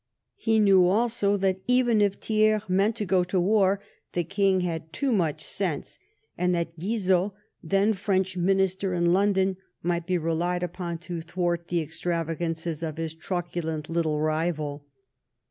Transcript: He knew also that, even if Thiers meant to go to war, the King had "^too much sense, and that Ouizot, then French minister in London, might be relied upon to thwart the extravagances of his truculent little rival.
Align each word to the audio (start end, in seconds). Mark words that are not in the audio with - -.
He 0.37 0.57
knew 0.57 0.87
also 0.87 1.37
that, 1.37 1.59
even 1.67 2.01
if 2.01 2.15
Thiers 2.15 2.67
meant 2.67 2.95
to 2.95 3.05
go 3.05 3.23
to 3.25 3.39
war, 3.39 3.79
the 4.13 4.23
King 4.23 4.61
had 4.61 4.91
"^too 4.91 5.13
much 5.13 5.43
sense, 5.43 5.99
and 6.35 6.55
that 6.55 6.73
Ouizot, 6.75 7.33
then 7.61 7.93
French 7.93 8.35
minister 8.35 8.95
in 8.95 9.13
London, 9.13 9.57
might 9.83 10.07
be 10.07 10.17
relied 10.17 10.63
upon 10.63 10.97
to 10.97 11.21
thwart 11.21 11.67
the 11.67 11.81
extravagances 11.81 12.81
of 12.81 12.97
his 12.97 13.13
truculent 13.13 13.89
little 13.91 14.19
rival. 14.19 14.87